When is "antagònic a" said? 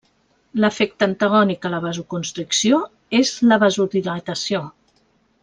1.07-1.71